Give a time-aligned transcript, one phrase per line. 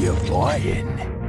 [0.00, 1.19] you're buying.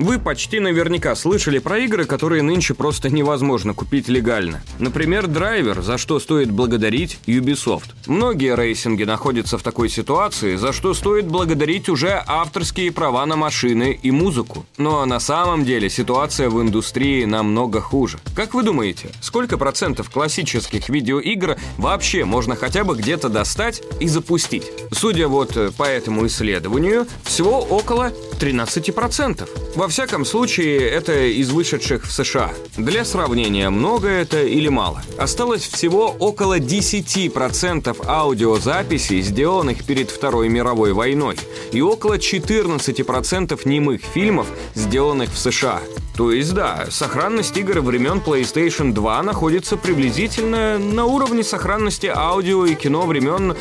[0.00, 4.62] Вы почти наверняка слышали про игры, которые нынче просто невозможно купить легально.
[4.78, 7.90] Например, драйвер, за что стоит благодарить Ubisoft.
[8.06, 14.00] Многие рейсинги находятся в такой ситуации, за что стоит благодарить уже авторские права на машины
[14.02, 14.64] и музыку.
[14.78, 18.20] Но на самом деле ситуация в индустрии намного хуже.
[18.34, 24.64] Как вы думаете, сколько процентов классических видеоигр вообще можно хотя бы где-то достать и запустить?
[24.92, 29.76] Судя вот э, по этому исследованию, всего около 13%.
[29.76, 32.52] Во всяком случае, это из вышедших в США.
[32.76, 35.02] Для сравнения, много это или мало?
[35.18, 41.36] Осталось всего около 10% аудиозаписей, сделанных перед Второй мировой войной,
[41.72, 45.80] и около 14% немых фильмов, сделанных в США.
[46.16, 52.74] То есть, да, сохранность игр времен PlayStation 2 находится приблизительно на уровне сохранности аудио и
[52.74, 53.56] кино времен,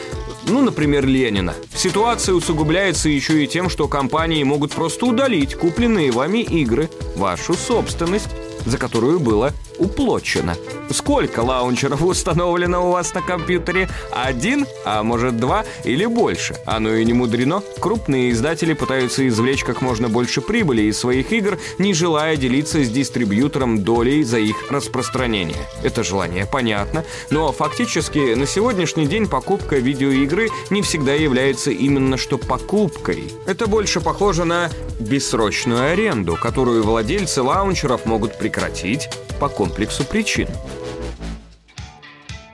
[0.47, 1.53] ну, например, Ленина.
[1.73, 8.29] Ситуация усугубляется еще и тем, что компании могут просто удалить купленные вами игры, вашу собственность,
[8.65, 10.55] за которую было уплочено.
[10.91, 13.89] Сколько лаунчеров установлено у вас на компьютере?
[14.11, 16.55] Один, а может два или больше?
[16.65, 17.61] Оно и не мудрено.
[17.79, 22.89] Крупные издатели пытаются извлечь как можно больше прибыли из своих игр, не желая делиться с
[22.89, 25.57] дистрибьютором долей за их распространение.
[25.83, 32.37] Это желание понятно, но фактически на сегодняшний день покупка видеоигры не всегда является именно что
[32.37, 33.31] покупкой.
[33.45, 40.47] Это больше похоже на бессрочную аренду, которую владельцы лаунчеров могут прекратить по комплексу причин.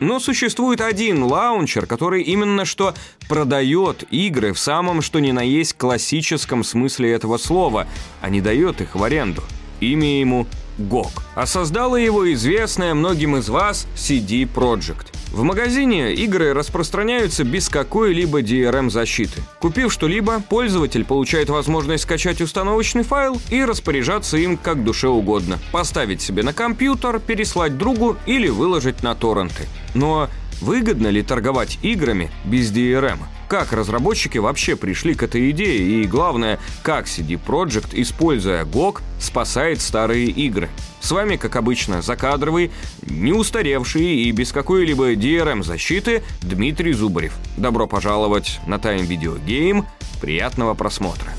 [0.01, 2.93] Но существует один лаунчер, который именно что
[3.29, 7.87] продает игры в самом что ни на есть классическом смысле этого слова,
[8.21, 9.41] а не дает их в аренду.
[9.79, 11.11] Имя ему GOG.
[11.33, 15.14] А создала его известная многим из вас CD Projekt.
[15.35, 19.41] В магазине игры распространяются без какой-либо DRM-защиты.
[19.59, 25.59] Купив что-либо, пользователь получает возможность скачать установочный файл и распоряжаться им как душе угодно.
[25.73, 29.67] Поставить себе на компьютер, переслать другу или выложить на торренты.
[29.93, 30.29] Но
[30.61, 33.19] выгодно ли торговать играми без DRM?
[33.47, 39.81] Как разработчики вообще пришли к этой идее и, главное, как CD Projekt, используя GOG, спасает
[39.81, 40.69] старые игры.
[40.99, 42.71] С вами, как обычно, закадровый,
[43.03, 47.33] не устаревший и без какой-либо DRM-защиты Дмитрий Зубарев.
[47.57, 49.85] Добро пожаловать на Time Video Game.
[50.19, 51.31] Приятного просмотра.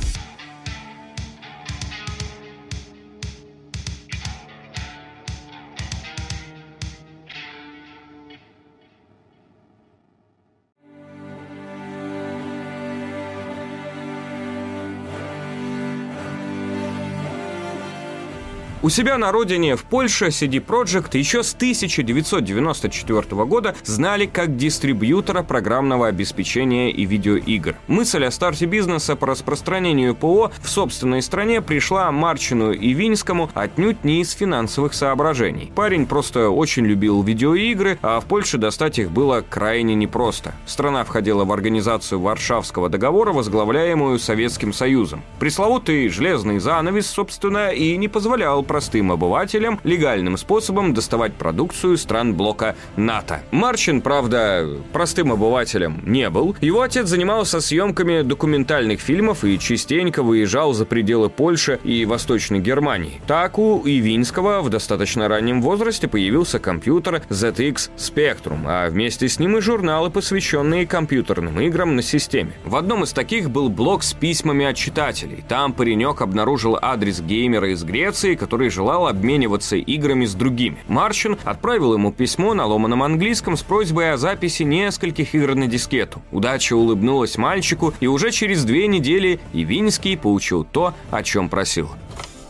[18.87, 25.43] У себя на родине в Польше CD Projekt еще с 1994 года знали как дистрибьютора
[25.43, 27.75] программного обеспечения и видеоигр.
[27.89, 34.05] Мысль о старте бизнеса по распространению ПО в собственной стране пришла Марчину и Винскому отнюдь
[34.05, 35.73] не из финансовых соображений.
[35.75, 40.55] Парень просто очень любил видеоигры, а в Польше достать их было крайне непросто.
[40.65, 45.25] Страна входила в организацию Варшавского договора, возглавляемую Советским Союзом.
[45.41, 52.77] Пресловутый железный занавес, собственно, и не позволял простым обывателям легальным способом доставать продукцию стран блока
[52.97, 53.41] НАТО.
[53.51, 56.55] Марчин, правда, простым обывателем не был.
[56.61, 63.23] Его отец занимался съемками документальных фильмов и частенько выезжал за пределы Польши и Восточной Германии.
[63.27, 69.57] Так у Ивинского в достаточно раннем возрасте появился компьютер ZX Spectrum, а вместе с ним
[69.57, 72.53] и журналы, посвященные компьютерным играм на системе.
[72.67, 75.43] В одном из таких был блог с письмами от читателей.
[75.49, 80.79] Там паренек обнаружил адрес геймера из Греции, который который желал обмениваться играми с другими.
[80.89, 86.23] Марчин отправил ему письмо на ломаном английском с просьбой о записи нескольких игр на дискету.
[86.33, 91.91] Удача улыбнулась мальчику, и уже через две недели Ивинский получил то, о чем просил.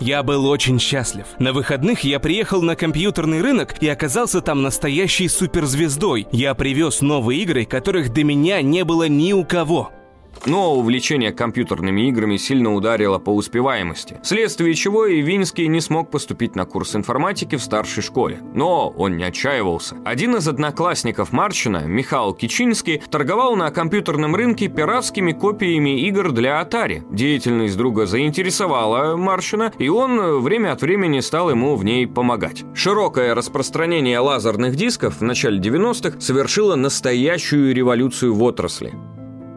[0.00, 1.26] Я был очень счастлив.
[1.38, 6.26] На выходных я приехал на компьютерный рынок и оказался там настоящей суперзвездой.
[6.32, 9.90] Я привез новые игры, которых до меня не было ни у кого.
[10.44, 16.54] Но увлечение компьютерными играми сильно ударило по успеваемости, вследствие чего и Винский не смог поступить
[16.54, 18.40] на курс информатики в старшей школе.
[18.54, 19.96] Но он не отчаивался.
[20.04, 27.02] Один из одноклассников Марчина, Михаил Кичинский, торговал на компьютерном рынке пиратскими копиями игр для Atari.
[27.10, 32.64] Деятельность друга заинтересовала Марчина, и он время от времени стал ему в ней помогать.
[32.74, 38.92] Широкое распространение лазерных дисков в начале 90-х совершило настоящую революцию в отрасли.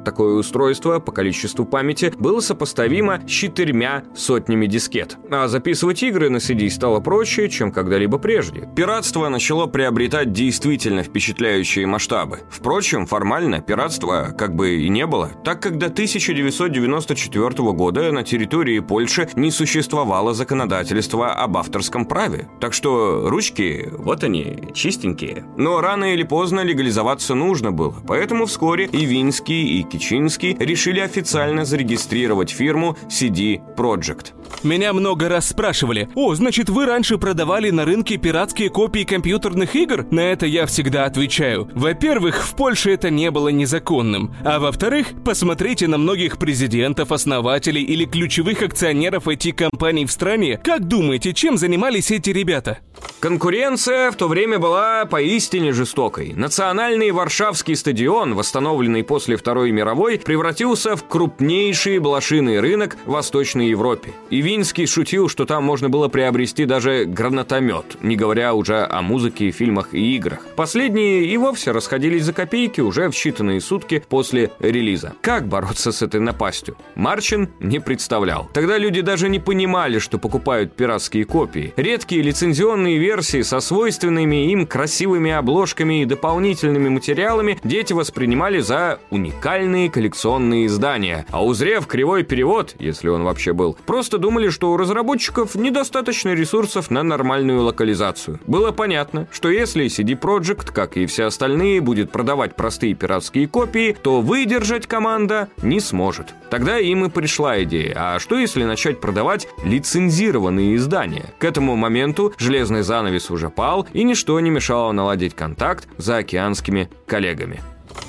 [0.06, 5.18] Такое устройство по количеству памяти было сопоставимо с четырьмя сотнями дискет.
[5.30, 8.70] А записывать игры на CD стало проще, чем когда-либо прежде.
[8.76, 12.40] Пиратство начало приобретать действительно впечатляющие масштабы.
[12.50, 18.80] Впрочем, формально пиратства как бы и не было, так как до 1994 года на территории
[18.80, 22.48] Польши не существовало законодательства об авторском праве.
[22.60, 25.46] Так что ручки, вот они, чистенькие.
[25.58, 31.66] Но рано или поздно легализоваться нужно было, поэтому вскоре и Винский, и Кичинский решили официально
[31.66, 34.34] зарегистрировать фирму CD Projekt.
[34.64, 40.06] Меня много раз спрашивали, о, значит вы раньше продавали на рынке пиратские копии компьютерных игр?
[40.12, 41.70] На это я всегда отвечаю.
[41.74, 44.34] Во-первых, в Польше это не было незаконным.
[44.44, 50.60] А во-вторых, посмотрите на многих президентов, основателей или ключевых акционеров IT-компаний в стране.
[50.64, 52.80] Как думаете, чем занимались эти ребята?
[53.20, 56.32] Конкуренция в то время была поистине жестокой.
[56.34, 64.14] Национальный Варшавский стадион, восстановленный после Второй мировой, превратился в крупнейший блошиный рынок в Восточной Европе.
[64.30, 69.52] И Винский шутил, что там можно было приобрести даже гранатомет, не говоря уже о музыке,
[69.52, 70.46] фильмах и играх.
[70.56, 75.12] Последние и вовсе расходились за копейки уже в считанные сутки после релиза.
[75.20, 76.78] Как бороться с этой напастью?
[76.96, 78.50] Марчин не представлял.
[78.54, 81.74] Тогда люди даже не понимали, что покупают пиратские копии.
[81.76, 89.90] Редкие лицензионные версии со свойственными им красивыми обложками и дополнительными материалами дети воспринимали за уникальные
[89.90, 91.26] коллекционные издания.
[91.32, 96.92] А узрев кривой перевод, если он вообще был, просто думали, что у разработчиков недостаточно ресурсов
[96.92, 98.40] на нормальную локализацию.
[98.46, 103.98] Было понятно, что если CD Projekt, как и все остальные, будет продавать простые пиратские копии,
[104.04, 106.36] то выдержать команда не сможет.
[106.52, 111.34] Тогда им и пришла идея, а что если начать продавать лицензированные издания?
[111.40, 116.90] К этому моменту железный занавес уже пал, и ничто не мешало наладить контакт за океанскими
[117.08, 117.62] коллегами.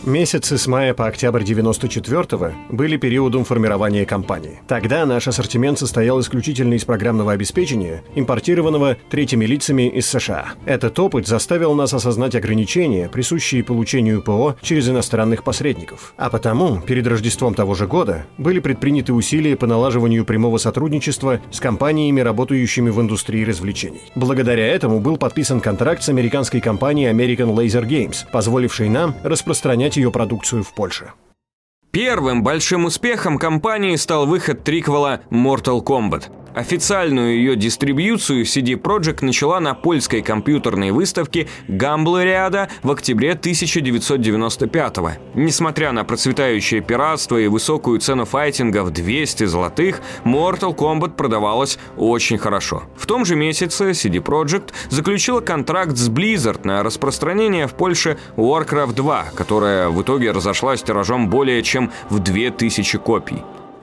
[0.05, 4.61] Месяцы с мая по октябрь 94-го были периодом формирования компании.
[4.67, 10.55] Тогда наш ассортимент состоял исключительно из программного обеспечения, импортированного третьими лицами из США.
[10.65, 16.15] Этот опыт заставил нас осознать ограничения, присущие получению ПО через иностранных посредников.
[16.17, 21.61] А потому, перед Рождеством того же года, были предприняты усилия по налаживанию прямого сотрудничества с
[21.61, 24.01] компаниями, работающими в индустрии развлечений.
[24.15, 30.11] Благодаря этому был подписан контракт с американской компанией American Laser Games, позволивший нам распространять ее
[30.11, 31.12] продукцию в Польше.
[31.91, 36.31] Первым большим успехом компании стал выход триквела Mortal Kombat.
[36.55, 45.12] Официальную ее дистрибьюцию CD Projekt начала на польской компьютерной выставке Гамблериада в октябре 1995 -го.
[45.35, 52.38] Несмотря на процветающее пиратство и высокую цену файтинга в 200 золотых, Mortal Kombat продавалась очень
[52.38, 52.82] хорошо.
[52.97, 58.94] В том же месяце CD Projekt заключила контракт с Blizzard на распространение в Польше Warcraft
[58.94, 63.43] 2, которая в итоге разошлась тиражом более чем в 2000 копий.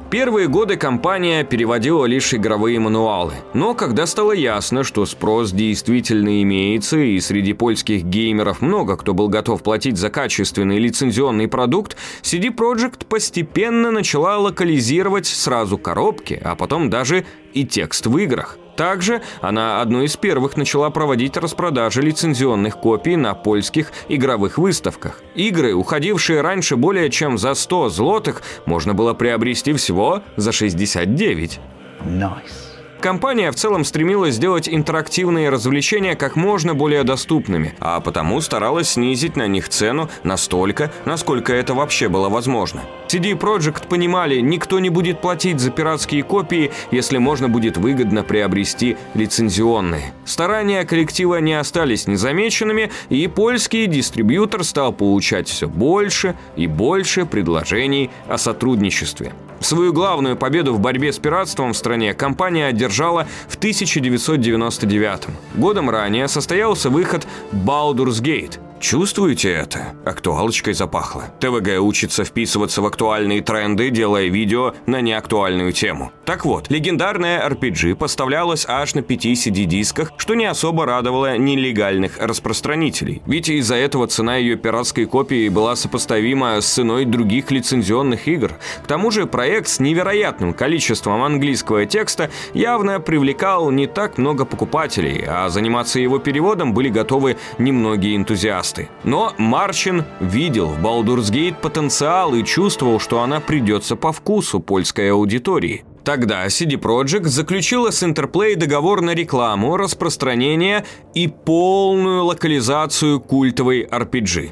[0.10, 6.98] Первые годы компания переводила лишь игровые мануалы, но когда стало ясно, что спрос действительно имеется
[6.98, 13.06] и среди польских геймеров много кто был готов платить за качественный лицензионный продукт, CD Projekt
[13.06, 18.58] постепенно начала локализировать сразу коробки, а потом даже и текст в играх.
[18.78, 25.22] Также она одной из первых начала проводить распродажи лицензионных копий на польских игровых выставках.
[25.34, 31.60] Игры, уходившие раньше более чем за 100 злотых, можно было приобрести всего за 69.
[32.06, 32.67] Nice.
[33.00, 39.36] Компания в целом стремилась сделать интерактивные развлечения как можно более доступными, а потому старалась снизить
[39.36, 42.82] на них цену настолько, насколько это вообще было возможно.
[43.08, 48.98] CD Projekt понимали, никто не будет платить за пиратские копии, если можно будет выгодно приобрести
[49.14, 50.12] лицензионные.
[50.26, 58.10] Старания коллектива не остались незамеченными, и польский дистрибьютор стал получать все больше и больше предложений
[58.28, 59.34] о сотрудничестве.
[59.60, 66.28] Свою главную победу в борьбе с пиратством в стране компания одержала в 1999 Годом ранее
[66.28, 69.96] состоялся выход Baldur's Gate, Чувствуете это?
[70.06, 71.26] Актуалочкой запахло.
[71.40, 76.12] ТВГ учится вписываться в актуальные тренды, делая видео на неактуальную тему.
[76.26, 83.24] Так вот, легендарная RPG поставлялась аж на 5 CD-дисках, что не особо радовало нелегальных распространителей.
[83.26, 88.54] Ведь из-за этого цена ее пиратской копии была сопоставима с ценой других лицензионных игр.
[88.84, 95.24] К тому же проект с невероятным количеством английского текста явно привлекал не так много покупателей,
[95.28, 98.90] а заниматься его переводом были готовы немногие энтузиасты энтузиасты.
[99.04, 105.84] Но Марчин видел в Gate потенциал и чувствовал, что она придется по вкусу польской аудитории.
[106.04, 114.52] Тогда CD Projekt заключила с Interplay договор на рекламу, распространение и полную локализацию культовой RPG.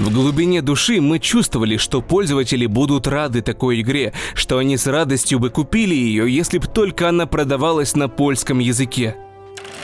[0.00, 5.38] В глубине души мы чувствовали, что пользователи будут рады такой игре, что они с радостью
[5.38, 9.16] бы купили ее, если бы только она продавалась на польском языке.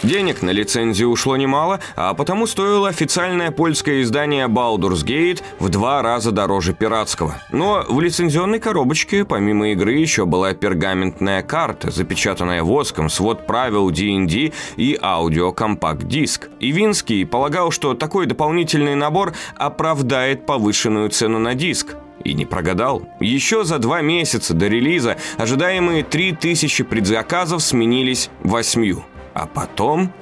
[0.02, 6.02] Денег на лицензию ушло немало, а потому стоило официальное польское издание Baldur's Gate в два
[6.02, 7.40] раза дороже пиратского.
[7.52, 14.52] Но в лицензионной коробочке помимо игры еще была пергаментная карта, запечатанная воском, свод правил D&D
[14.76, 16.48] и аудиокомпакт-диск.
[16.58, 21.94] И Винский полагал, что такой дополнительный набор оправдает повышенную цену на диск.
[22.24, 23.02] И не прогадал.
[23.20, 29.04] Еще за два месяца до релиза ожидаемые 3000 предзаказов сменились восьмью.
[29.34, 30.12] А потом...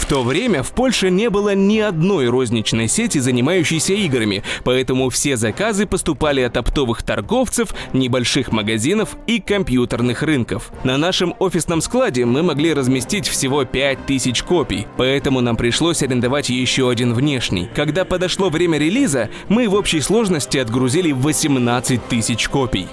[0.00, 5.36] В то время в Польше не было ни одной розничной сети, занимающейся играми, поэтому все
[5.36, 10.72] заказы поступали от оптовых торговцев, небольших магазинов и компьютерных рынков.
[10.84, 16.90] На нашем офисном складе мы могли разместить всего 5000 копий, поэтому нам пришлось арендовать еще
[16.90, 17.68] один внешний.
[17.74, 22.88] Когда подошло время релиза, мы в общей сложности отгрузили 18 тысяч копий.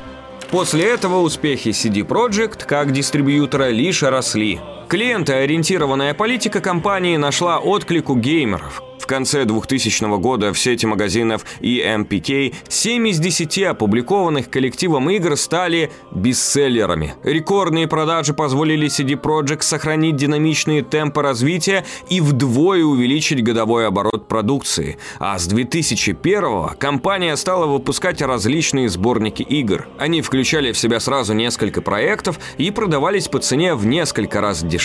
[0.51, 4.59] После этого успехи CD Projekt как дистрибьютора лишь росли.
[4.87, 8.81] Клиентоориентированная политика компании нашла отклик у геймеров.
[8.99, 15.91] В конце 2000 года в сети магазинов EMPK 7 из 10 опубликованных коллективом игр стали
[16.11, 17.13] бестселлерами.
[17.23, 24.97] Рекордные продажи позволили CD Projekt сохранить динамичные темпы развития и вдвое увеличить годовой оборот продукции.
[25.19, 29.87] А с 2001 компания стала выпускать различные сборники игр.
[29.97, 34.76] Они включали в себя сразу несколько проектов и продавались по цене в несколько раз дешевле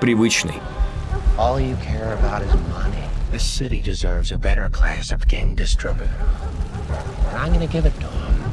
[0.00, 0.60] привычной.
[1.36, 3.02] All you care about is money.
[3.30, 6.08] This city deserves a better class of game distributor.
[7.28, 8.45] And I'm gonna give it to them.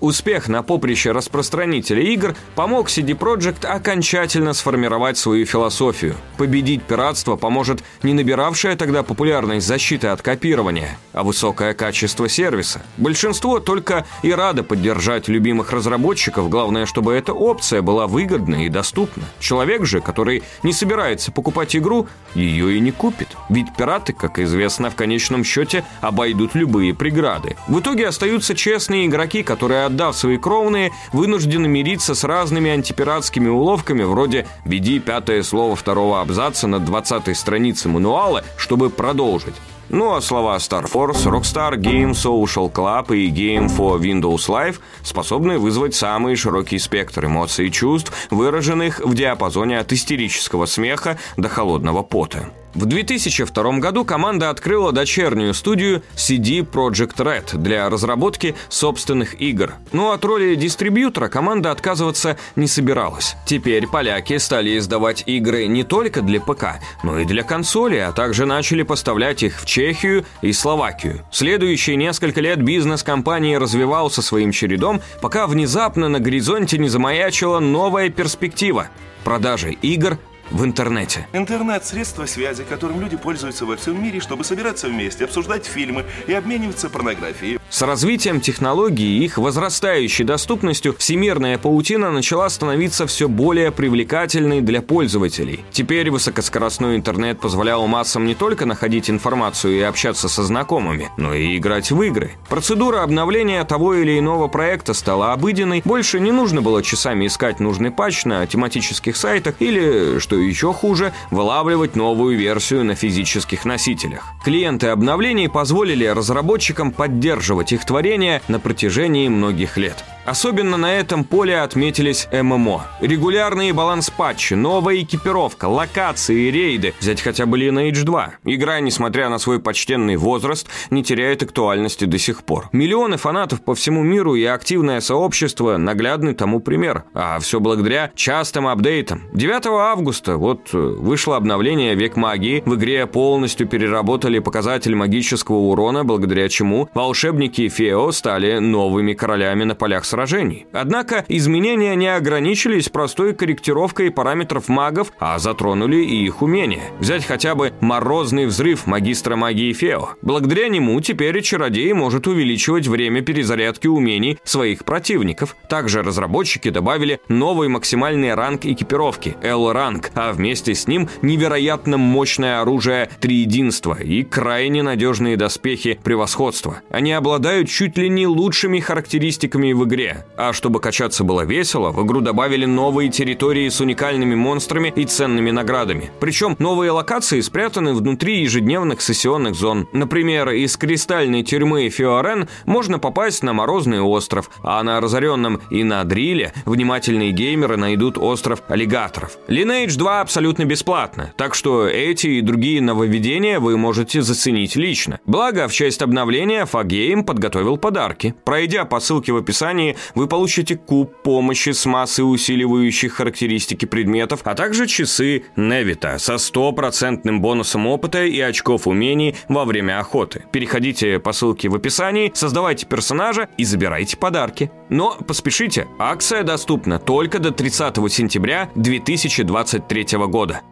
[0.00, 6.16] Успех на поприще распространителей игр помог CD Projekt окончательно сформировать свою философию.
[6.36, 12.82] Победить пиратство поможет не набиравшая тогда популярность защиты от копирования, а высокое качество сервиса.
[12.98, 19.24] Большинство только и рады поддержать любимых разработчиков, главное, чтобы эта опция была выгодна и доступна.
[19.40, 23.28] Человек же, который не собирается покупать игру, ее и не купит.
[23.48, 27.56] Ведь пираты, как известно, в конечном счете обойдут любые преграды.
[27.66, 34.02] В итоге остаются честные игроки, которые отдав свои кровные, вынуждены мириться с разными антипиратскими уловками
[34.02, 39.54] вроде «веди пятое слово второго абзаца на 20-й странице мануала, чтобы продолжить».
[39.88, 45.58] Ну а слова Star Force, Rockstar, Game Social Club и Game for Windows Live способны
[45.58, 52.02] вызвать самый широкий спектр эмоций и чувств, выраженных в диапазоне от истерического смеха до холодного
[52.02, 52.50] пота.
[52.76, 59.72] В 2002 году команда открыла дочернюю студию CD Projekt Red для разработки собственных игр.
[59.92, 63.34] Но от роли дистрибьютора команда отказываться не собиралась.
[63.46, 68.44] Теперь поляки стали издавать игры не только для ПК, но и для консоли, а также
[68.44, 71.22] начали поставлять их в Чехию и Словакию.
[71.30, 78.08] Следующие несколько лет бизнес компании развивался своим чередом, пока внезапно на горизонте не замаячила новая
[78.08, 78.88] перспектива–
[79.24, 80.16] продажи игр
[80.50, 81.28] в интернете.
[81.34, 86.32] Интернет– средство связи, которым люди пользуются во всем мире, чтобы собираться вместе, обсуждать фильмы и
[86.32, 87.58] обмениваться порнографией.
[87.68, 94.80] С развитием технологий и их возрастающей доступностью всемирная паутина начала становиться все более привлекательной для
[94.80, 95.64] пользователей.
[95.72, 101.58] Теперь высокоскоростной интернет позволял массам не только находить информацию и общаться со знакомыми, но и
[101.58, 102.32] играть в игры.
[102.48, 107.90] Процедура обновления того или иного проекта стала обыденной, больше не нужно было часами искать нужный
[107.90, 114.24] патч на тематических сайтах или, что еще хуже, вылавливать новую версию на физических носителях.
[114.44, 120.04] Клиенты обновлений позволили разработчикам поддерживать их творения на протяжении многих лет.
[120.26, 122.84] Особенно на этом поле отметились ММО.
[123.00, 126.94] Регулярные баланс-патчи, новая экипировка, локации и рейды.
[126.98, 128.30] Взять хотя бы Lineage 2.
[128.44, 132.68] Игра, несмотря на свой почтенный возраст, не теряет актуальности до сих пор.
[132.72, 137.04] Миллионы фанатов по всему миру и активное сообщество– наглядный тому пример.
[137.14, 139.22] А все благодаря частым апдейтам.
[139.32, 142.64] 9 августа вот э, вышло обновление «Век магии».
[142.66, 149.74] В игре полностью переработали показатель магического урона, благодаря чему волшебники Фео стали новыми королями на
[149.74, 150.66] полях сражений.
[150.72, 156.82] Однако изменения не ограничились простой корректировкой параметров магов, а затронули и их умения.
[156.98, 160.10] Взять хотя бы морозный взрыв магистра магии Фео.
[160.22, 165.56] Благодаря нему теперь чародей может увеличивать время перезарядки умений своих противников.
[165.68, 173.08] Также разработчики добавили новый максимальный ранг экипировки– L-ранг, а вместе с ним невероятно мощное оружие
[173.20, 176.80] Триединства и крайне надежные доспехи Превосходства.
[176.90, 177.35] Они обладают
[177.66, 180.24] чуть ли не лучшими характеристиками в игре.
[180.36, 185.50] А чтобы качаться было весело, в игру добавили новые территории с уникальными монстрами и ценными
[185.50, 186.10] наградами.
[186.20, 189.88] Причем новые локации спрятаны внутри ежедневных сессионных зон.
[189.92, 197.32] Например, из кристальной тюрьмы Фиорен можно попасть на Морозный остров, а на разоренном Инадриле внимательные
[197.32, 199.38] геймеры найдут остров аллигаторов.
[199.48, 205.20] Lineage 2 абсолютно бесплатно, так что эти и другие нововведения вы можете заценить лично.
[205.26, 208.34] Благо, в честь обновления Фагейм подготовил подарки.
[208.44, 214.54] Пройдя по ссылке в описании, вы получите куб помощи с массой усиливающих характеристики предметов, а
[214.54, 220.44] также часы Невита со стопроцентным бонусом опыта и очков умений во время охоты.
[220.52, 224.70] Переходите по ссылке в описании, создавайте персонажа и забирайте подарки.
[224.88, 230.62] Но поспешите, акция доступна только до 30 сентября 2023 года.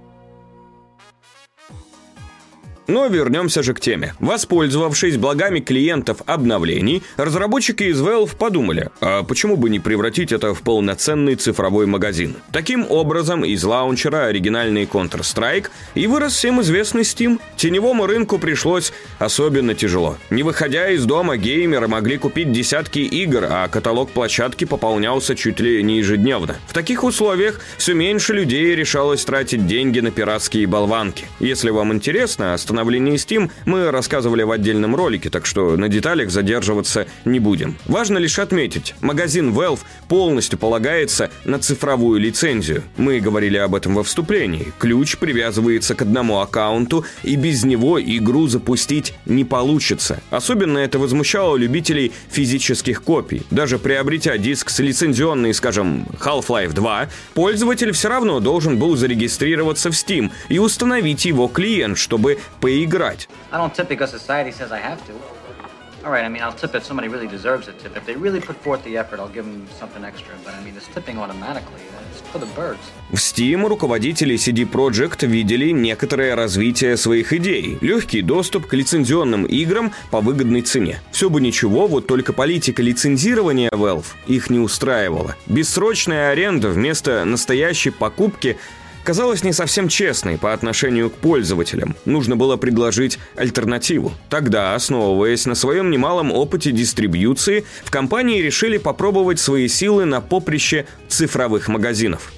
[2.87, 4.15] Но вернемся же к теме.
[4.21, 10.61] Воспользовавшись благами клиентов обновлений, разработчики из Valve подумали, а почему бы не превратить это в
[10.61, 12.37] полноценный цифровой магазин?
[12.53, 17.41] Таким образом, из лаунчера оригинальный Counter-Strike и вырос всем известный Steam.
[17.57, 20.19] Теневому рынку пришлось особенно тяжело.
[20.29, 25.83] Не выходя из дома, геймеры могли купить десятки игр, а каталог площадки пополнялся чуть ли
[25.83, 26.57] не ежедневно.
[26.67, 31.25] В таких условиях все меньше людей решалось тратить деньги на пиратские болванки.
[31.41, 36.31] Если вам интересно, остановитесь установлении Steam мы рассказывали в отдельном ролике, так что на деталях
[36.31, 37.77] задерживаться не будем.
[37.87, 39.79] Важно лишь отметить, магазин Valve
[40.09, 42.83] полностью полагается на цифровую лицензию.
[42.97, 44.73] Мы говорили об этом во вступлении.
[44.81, 50.21] Ключ привязывается к одному аккаунту, и без него игру запустить не получится.
[50.31, 53.43] Особенно это возмущало любителей физических копий.
[53.53, 59.95] Даже приобретя диск с лицензионной, скажем, Half-Life 2, пользователь все равно должен был зарегистрироваться в
[59.95, 63.29] Steam и установить его клиент, чтобы поиграть.
[63.53, 65.13] I don't tip because society says I have to.
[66.05, 67.97] All right, I mean, I'll tip if somebody really deserves a tip.
[67.97, 70.35] If they really put forth the effort, I'll give them something extra.
[70.45, 71.81] But I mean, this tipping automatically,
[72.11, 72.81] it's for the birds.
[73.11, 77.77] В Steam руководители CD Projekt видели некоторое развитие своих идей.
[77.83, 81.01] Легкий доступ к лицензионным играм по выгодной цене.
[81.11, 85.37] Все бы ничего, вот только политика лицензирования Valve их не устраивала.
[85.47, 88.57] Бессрочная аренда вместо настоящей покупки–
[89.05, 91.95] казалось не совсем честной по отношению к пользователям.
[92.05, 94.13] Нужно было предложить альтернативу.
[94.29, 100.87] Тогда, основываясь на своем немалом опыте дистрибьюции, в компании решили попробовать свои силы на поприще
[101.09, 102.33] цифровых магазинов.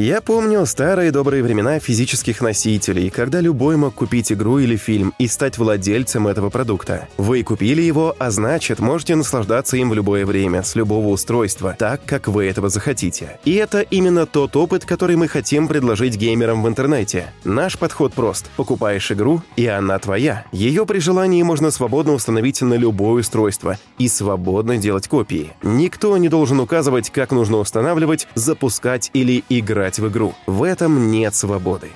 [0.00, 5.28] Я помню старые добрые времена физических носителей, когда любой мог купить игру или фильм и
[5.28, 7.06] стать владельцем этого продукта.
[7.18, 12.02] Вы купили его, а значит, можете наслаждаться им в любое время, с любого устройства, так,
[12.06, 13.38] как вы этого захотите.
[13.44, 17.34] И это именно тот опыт, который мы хотим предложить геймерам в интернете.
[17.44, 18.50] Наш подход прост.
[18.56, 20.46] Покупаешь игру, и она твоя.
[20.50, 25.52] Ее при желании можно свободно установить на любое устройство и свободно делать копии.
[25.62, 30.34] Никто не должен указывать, как нужно устанавливать, запускать или играть играть в игру.
[30.46, 31.90] В этом нет свободы.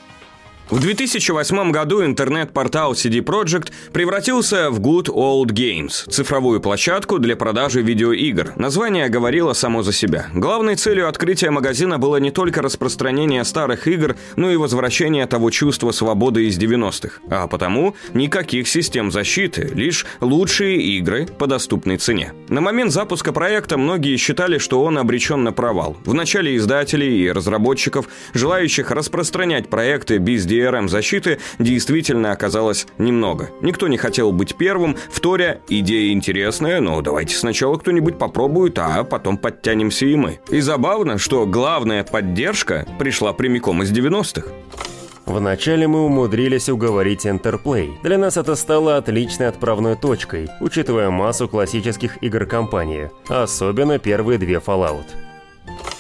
[0.74, 7.80] В 2008 году интернет-портал CD Projekt превратился в Good Old Games, цифровую площадку для продажи
[7.80, 8.54] видеоигр.
[8.56, 10.26] Название говорило само за себя.
[10.34, 15.92] Главной целью открытия магазина было не только распространение старых игр, но и возвращение того чувства
[15.92, 17.20] свободы из 90-х.
[17.30, 22.32] А потому никаких систем защиты, лишь лучшие игры по доступной цене.
[22.48, 25.96] На момент запуска проекта многие считали, что он обречен на провал.
[26.04, 33.50] В начале издателей и разработчиков, желающих распространять проекты без DRM-защиты действительно оказалось немного.
[33.60, 39.36] Никто не хотел быть первым, вторя идея интересная, но давайте сначала кто-нибудь попробует, а потом
[39.36, 40.40] подтянемся и мы.
[40.50, 44.48] И забавно, что главная поддержка пришла прямиком из 90-х.
[45.26, 47.92] Вначале мы умудрились уговорить Enterplay.
[48.02, 54.56] Для нас это стало отличной отправной точкой, учитывая массу классических игр компании, особенно первые две
[54.56, 55.06] Fallout.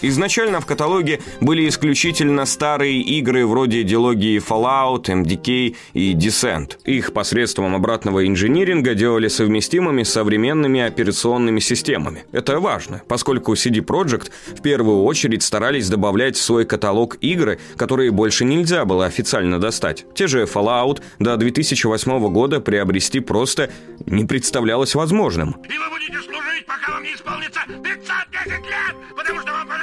[0.02, 6.78] Изначально в каталоге были исключительно старые игры вроде дилогии Fallout, MDK и Descent.
[6.84, 12.24] Их посредством обратного инжиниринга делали совместимыми с современными операционными системами.
[12.32, 18.10] Это важно, поскольку CD Projekt в первую очередь старались добавлять в свой каталог игры, которые
[18.10, 20.04] больше нельзя было официально достать.
[20.14, 23.70] Те же Fallout до 2008 года приобрести просто
[24.06, 25.56] не представлялось возможным.
[25.68, 29.73] И вы будете служить, пока вам не исполнится 510 лет, потому что вам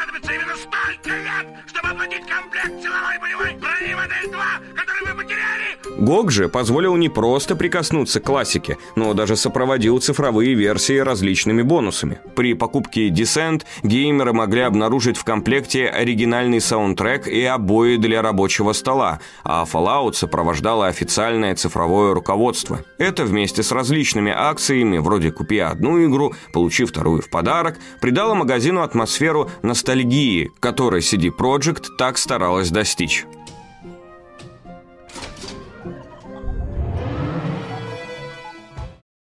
[1.09, 4.41] лет, чтобы оплатить комплект силовой боевой брони модель 2,
[4.75, 5.71] который вы потеряли.
[5.99, 12.19] GOG же позволил не просто прикоснуться к классике, но даже сопроводил цифровые версии различными бонусами.
[12.35, 19.19] При покупке Descent геймеры могли обнаружить в комплекте оригинальный саундтрек и обои для рабочего стола,
[19.43, 22.83] а Fallout сопровождало официальное цифровое руководство.
[22.97, 28.81] Это вместе с различными акциями, вроде «Купи одну игру, получи вторую в подарок», придало магазину
[28.81, 30.51] атмосферу ностальгии,
[30.91, 33.25] которой CD Projekt так старалась достичь.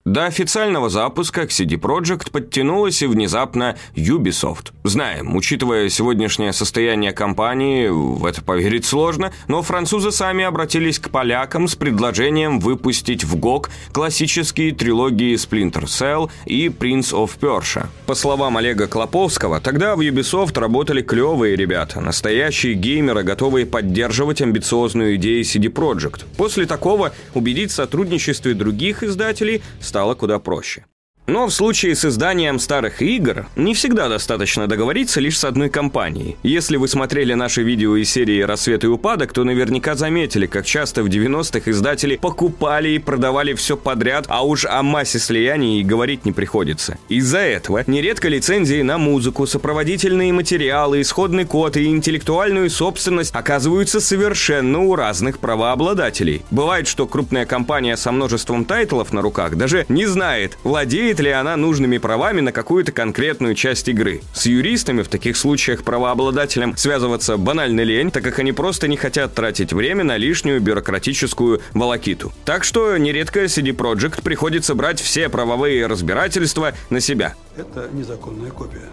[0.05, 4.73] До официального запуска к CD Projekt подтянулась и внезапно Ubisoft.
[4.83, 11.69] Знаем, учитывая сегодняшнее состояние компании, в это поверить сложно, но французы сами обратились к полякам
[11.69, 17.85] с предложением выпустить в GOG классические трилогии Splinter Cell и Prince of Persia.
[18.05, 25.15] По словам Олега Клоповского, тогда в Ubisoft работали клевые ребята, настоящие геймеры, готовые поддерживать амбициозную
[25.15, 26.25] идею CD Projekt.
[26.35, 29.63] После такого убедить в сотрудничестве других издателей
[29.93, 30.85] стало куда проще.
[31.25, 36.35] Но в случае с изданием старых игр не всегда достаточно договориться лишь с одной компанией.
[36.43, 41.01] Если вы смотрели наши видео из серии «Рассвет и упадок», то наверняка заметили, как часто
[41.01, 46.25] в 90-х издатели покупали и продавали все подряд, а уж о массе слияний и говорить
[46.25, 46.97] не приходится.
[47.07, 54.79] Из-за этого нередко лицензии на музыку, сопроводительные материалы, исходный код и интеллектуальную собственность оказываются совершенно
[54.79, 56.43] у разных правообладателей.
[56.51, 61.31] Бывает, что крупная компания со множеством тайтлов на руках даже не знает, владеет имеет ли
[61.31, 64.21] она нужными правами на какую-то конкретную часть игры.
[64.33, 69.33] С юристами в таких случаях правообладателям связываться банально лень, так как они просто не хотят
[69.35, 72.31] тратить время на лишнюю бюрократическую волокиту.
[72.45, 77.35] Так что нередко CD Projekt приходится брать все правовые разбирательства на себя.
[77.57, 78.89] Это незаконная копия.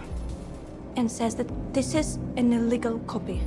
[0.95, 3.39] And says that this is an illegal copy.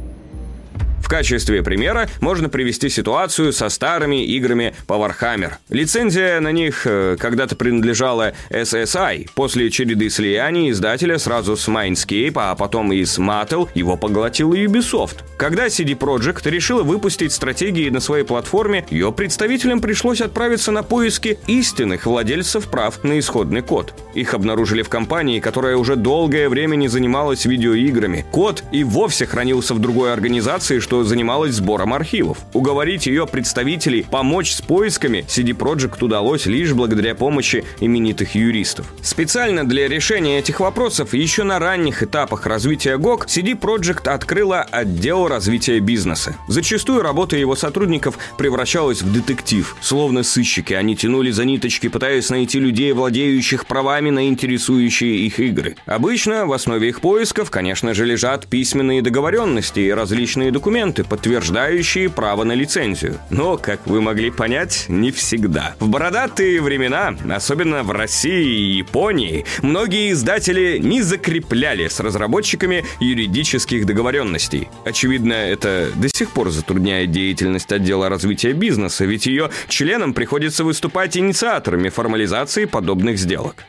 [1.04, 5.52] В качестве примера можно привести ситуацию со старыми играми по Warhammer.
[5.68, 9.28] Лицензия на них э, когда-то принадлежала SSI.
[9.34, 15.16] После череды слияний издателя сразу с Mindscape, а потом и с Mattel его поглотил Ubisoft.
[15.36, 21.38] Когда CD Projekt решила выпустить стратегии на своей платформе, ее представителям пришлось отправиться на поиски
[21.46, 23.92] истинных владельцев прав на исходный код.
[24.14, 28.24] Их обнаружили в компании, которая уже долгое время не занималась видеоиграми.
[28.32, 32.38] Код и вовсе хранился в другой организации, что что занималась сбором архивов.
[32.52, 38.86] Уговорить ее представителей помочь с поисками CD Projekt удалось лишь благодаря помощи именитых юристов.
[39.02, 45.26] Специально для решения этих вопросов еще на ранних этапах развития GOG CD Projekt открыла отдел
[45.26, 46.36] развития бизнеса.
[46.46, 49.76] Зачастую работа его сотрудников превращалась в детектив.
[49.80, 55.74] Словно сыщики, они тянули за ниточки, пытаясь найти людей, владеющих правами на интересующие их игры.
[55.86, 62.10] Обычно в основе их поисков, конечно же, лежат письменные договоренности и различные документы, документы, подтверждающие
[62.10, 63.18] право на лицензию.
[63.30, 65.74] Но, как вы могли понять, не всегда.
[65.80, 73.86] В бородатые времена, особенно в России и Японии, многие издатели не закрепляли с разработчиками юридических
[73.86, 74.68] договоренностей.
[74.84, 81.16] Очевидно, это до сих пор затрудняет деятельность отдела развития бизнеса, ведь ее членам приходится выступать
[81.16, 83.64] инициаторами формализации подобных сделок.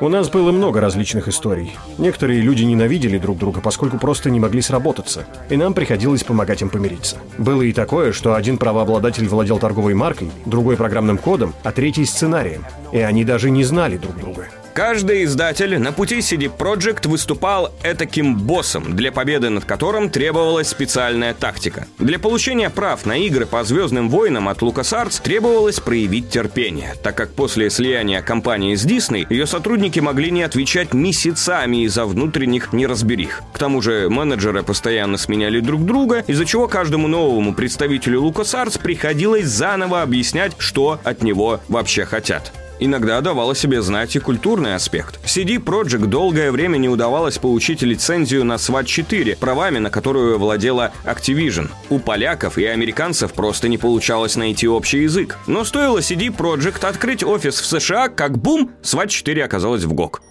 [0.00, 1.76] У нас было много различных историй.
[1.98, 6.68] Некоторые люди ненавидели друг друга, поскольку просто не могли сработаться, и нам приходилось помогать им
[6.68, 7.16] помириться.
[7.36, 12.64] Было и такое, что один правообладатель владел торговой маркой, другой программным кодом, а третий сценарием,
[12.92, 14.48] и они даже не знали друг друга.
[14.78, 21.34] Каждый издатель на пути CD Projekt выступал этаким боссом, для победы над которым требовалась специальная
[21.34, 21.88] тактика.
[21.98, 27.34] Для получения прав на игры по «Звездным войнам» от LucasArts требовалось проявить терпение, так как
[27.34, 33.42] после слияния компании с Disney ее сотрудники могли не отвечать месяцами из-за внутренних неразберих.
[33.52, 39.46] К тому же менеджеры постоянно сменяли друг друга, из-за чего каждому новому представителю LucasArts приходилось
[39.46, 42.52] заново объяснять, что от него вообще хотят.
[42.80, 45.18] Иногда давала себе знать и культурный аспект.
[45.24, 50.92] CD Projekt долгое время не удавалось получить лицензию на SWAT 4, правами на которую владела
[51.04, 51.70] Activision.
[51.90, 55.38] У поляков и американцев просто не получалось найти общий язык.
[55.46, 60.22] Но стоило CD Projekt открыть офис в США, как бум, SWAT 4 оказалась в ГОК.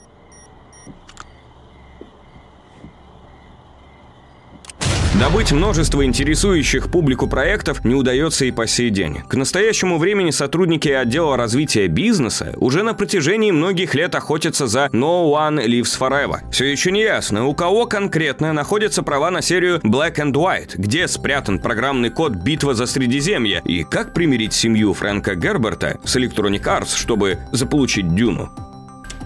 [5.19, 9.23] Добыть множество интересующих публику проектов не удается и по сей день.
[9.27, 15.31] К настоящему времени сотрудники отдела развития бизнеса уже на протяжении многих лет охотятся за No
[15.31, 16.41] One Lives Forever.
[16.51, 21.07] Все еще не ясно, у кого конкретно находятся права на серию Black and White, где
[21.07, 26.95] спрятан программный код «Битва за Средиземье» и как примирить семью Фрэнка Герберта с Electronic Arts,
[26.95, 28.66] чтобы заполучить Дюну.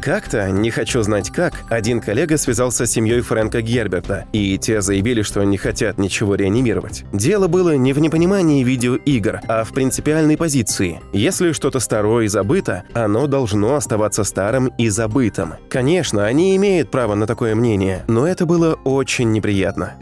[0.02, 5.22] Как-то, не хочу знать как, один коллега связался с семьей Фрэнка Герберта, и те заявили,
[5.22, 7.06] что не хотят ничего реанимировать.
[7.14, 11.02] Дело было не в непонимании видеоигр, а в принципиальной позиции.
[11.14, 15.54] Если что-то старое и забыто, оно должно оставаться старым и забытым.
[15.70, 19.94] Конечно, они имеют право на такое мнение, но это было очень неприятно.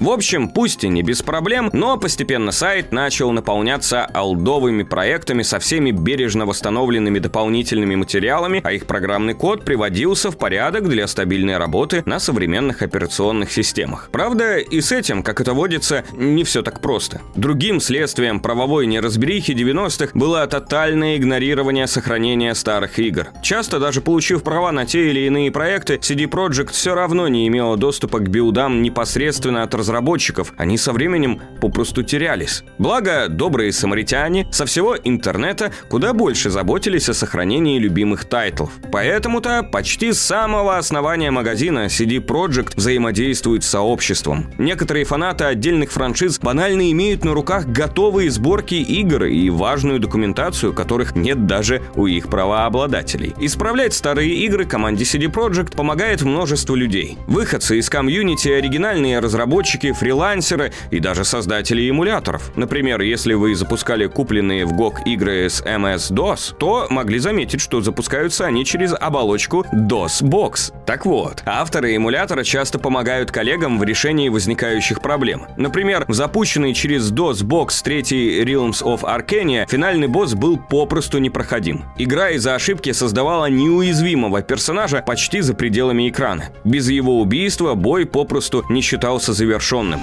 [0.00, 5.58] В общем, пусть и не без проблем, но постепенно сайт начал наполняться олдовыми проектами со
[5.58, 12.02] всеми бережно восстановленными дополнительными материалами, а их программный код приводился в порядок для стабильной работы
[12.06, 14.08] на современных операционных системах.
[14.10, 17.20] Правда, и с этим, как это водится, не все так просто.
[17.34, 23.28] Другим следствием правовой неразберихи 90-х было тотальное игнорирование сохранения старых игр.
[23.42, 27.76] Часто даже получив права на те или иные проекты, CD Projekt все равно не имела
[27.76, 32.62] доступа к билдам непосредственно от разработчиков разработчиков, они со временем попросту терялись.
[32.78, 38.70] Благо, добрые самаритяне со всего интернета куда больше заботились о сохранении любимых тайтлов.
[38.92, 44.52] Поэтому-то почти с самого основания магазина CD Projekt взаимодействует с сообществом.
[44.58, 51.16] Некоторые фанаты отдельных франшиз банально имеют на руках готовые сборки игр и важную документацию, которых
[51.16, 53.34] нет даже у их правообладателей.
[53.38, 57.18] Исправлять старые игры команде CD Projekt помогает множество людей.
[57.26, 62.52] Выходцы из комьюнити, оригинальные разработчики, разработчики, фрилансеры и даже создатели эмуляторов.
[62.56, 68.46] Например, если вы запускали купленные в GOG игры с MS-DOS, то могли заметить, что запускаются
[68.46, 70.72] они через оболочку DOS-Box.
[70.86, 75.46] Так вот, авторы эмулятора часто помогают коллегам в решении возникающих проблем.
[75.56, 81.84] Например, в запущенный через DOS-Box третий Realms of Arcania финальный босс был попросту непроходим.
[81.98, 86.50] Игра из-за ошибки создавала неуязвимого персонажа почти за пределами экрана.
[86.64, 90.00] Без его убийства бой попросту не считался завершенным завершенным.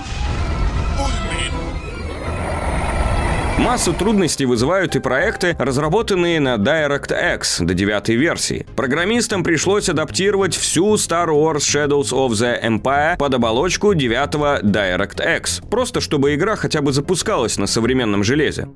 [3.57, 8.67] Массу трудностей вызывают и проекты, разработанные на DirectX до девятой версии.
[8.75, 16.01] Программистам пришлось адаптировать всю Star Wars Shadows of the Empire под оболочку девятого DirectX, просто
[16.01, 18.69] чтобы игра хотя бы запускалась на современном железе.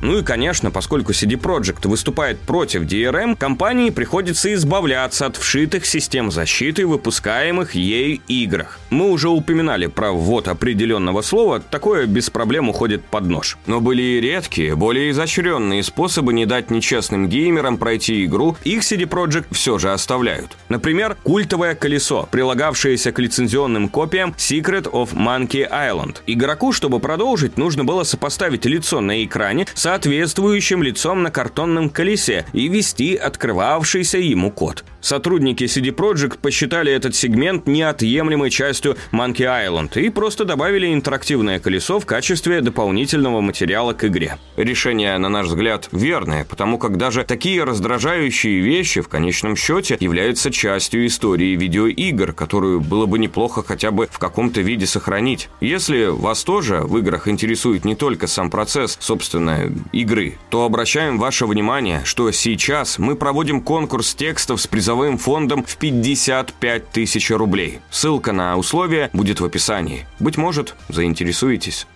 [0.00, 6.30] Ну и, конечно, поскольку CD Projekt выступает против DRM, компании приходится избавляться от вшитых систем
[6.30, 8.78] защиты, выпускаемых ей играх.
[8.90, 13.58] Мы уже упоминали про ввод определенного слова, такое без проблем уходит под нож.
[13.66, 19.02] Но были и редкие, более изощренные способы не дать нечестным геймерам пройти игру, их CD
[19.02, 20.56] Projekt все же оставляют.
[20.68, 26.18] Например, культовое колесо, прилагавшееся к лицензионным копиям Secret of Monkey Island.
[26.26, 32.44] Игроку, чтобы продолжить, нужно было сопоставить лицо на экране с соответствующим лицом на картонном колесе
[32.52, 34.84] и ввести открывавшийся ему код.
[35.00, 42.00] Сотрудники CD Projekt посчитали этот сегмент неотъемлемой частью Monkey Island и просто добавили интерактивное колесо
[42.00, 44.36] в качестве дополнительного материала к игре.
[44.56, 50.50] Решение, на наш взгляд, верное, потому как даже такие раздражающие вещи в конечном счете являются
[50.50, 55.48] частью истории видеоигр, которую было бы неплохо хотя бы в каком-то виде сохранить.
[55.60, 61.46] Если вас тоже в играх интересует не только сам процесс, собственно, игры, то обращаем ваше
[61.46, 67.80] внимание, что сейчас мы проводим конкурс текстов с призовым фондом в 55 тысяч рублей.
[67.90, 70.06] Ссылка на условия будет в описании.
[70.18, 71.86] Быть может, заинтересуетесь.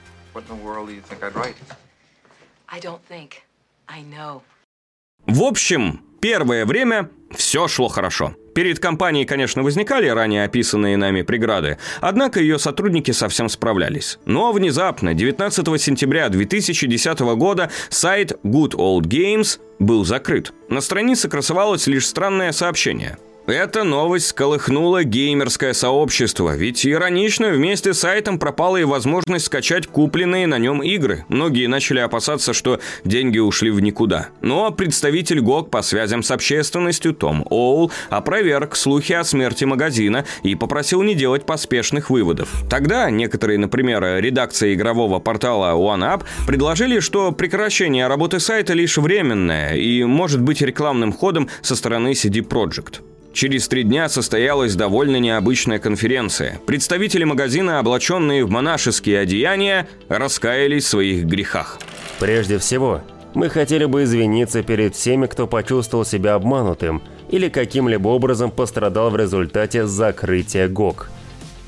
[5.26, 8.34] В общем, первое время все шло хорошо.
[8.54, 14.18] Перед компанией, конечно, возникали ранее описанные нами преграды, однако ее сотрудники совсем справлялись.
[14.26, 20.52] Но внезапно, 19 сентября 2010 года, сайт Good Old Games был закрыт.
[20.68, 28.00] На странице красовалось лишь странное сообщение– эта новость сколыхнула геймерское сообщество, ведь иронично вместе с
[28.00, 31.24] сайтом пропала и возможность скачать купленные на нем игры.
[31.28, 34.28] Многие начали опасаться, что деньги ушли в никуда.
[34.40, 40.54] Но представитель ГОК по связям с общественностью Том Оул опроверг слухи о смерти магазина и
[40.54, 42.48] попросил не делать поспешных выводов.
[42.70, 50.04] Тогда некоторые, например, редакция игрового портала OneUp предложили, что прекращение работы сайта лишь временное и
[50.04, 53.00] может быть рекламным ходом со стороны CD Projekt.
[53.32, 56.60] Через три дня состоялась довольно необычная конференция.
[56.66, 61.78] Представители магазина, облаченные в монашеские одеяния, раскаялись в своих грехах.
[62.18, 63.00] Прежде всего,
[63.34, 69.16] мы хотели бы извиниться перед всеми, кто почувствовал себя обманутым или каким-либо образом пострадал в
[69.16, 71.08] результате закрытия ГОК.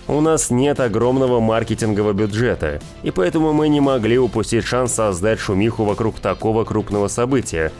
[0.07, 5.85] У нас нет огромного маркетингового бюджета, и поэтому мы не могли упустить шанс создать шумиху
[5.85, 7.73] вокруг такого крупного события,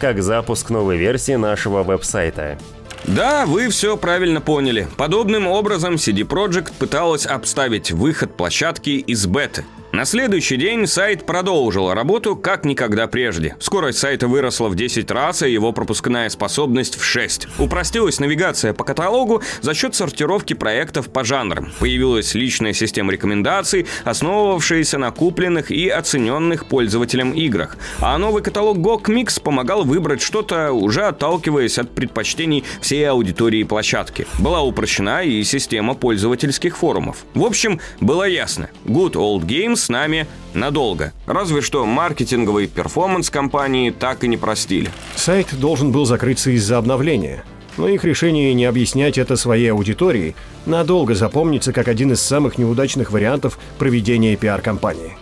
[0.00, 2.58] как запуск новой версии нашего веб-сайта.
[3.04, 4.88] Да, вы все правильно поняли.
[4.96, 9.64] Подобным образом CD Projekt пыталась обставить выход площадки из беты.
[9.92, 13.56] На следующий день сайт продолжил работу как никогда прежде.
[13.60, 17.48] Скорость сайта выросла в 10 раз, а его пропускная способность в 6.
[17.58, 21.70] Упростилась навигация по каталогу за счет сортировки проектов по жанрам.
[21.78, 27.76] Появилась личная система рекомендаций, основывавшаяся на купленных и оцененных пользователям играх.
[28.00, 34.26] А новый каталог GOG Mix помогал выбрать что-то, уже отталкиваясь от предпочтений всей аудитории площадки.
[34.38, 37.26] Была упрощена и система пользовательских форумов.
[37.34, 38.70] В общем, было ясно.
[38.86, 41.12] Good Old Games с нами надолго.
[41.26, 44.90] Разве что маркетинговый перформанс компании так и не простили.
[45.16, 47.44] Сайт должен был закрыться из-за обновления.
[47.76, 50.34] Но их решение не объяснять это своей аудитории
[50.66, 55.16] надолго запомнится как один из самых неудачных вариантов проведения пиар-компании.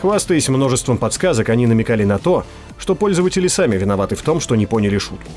[0.00, 2.44] Хвастаясь множеством подсказок, они намекали на то,
[2.78, 5.30] что пользователи сами виноваты в том, что не поняли шутку.